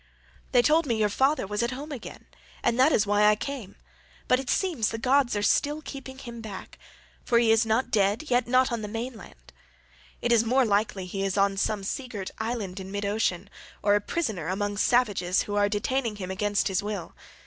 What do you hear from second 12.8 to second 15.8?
mid ocean, or a prisoner among savages who are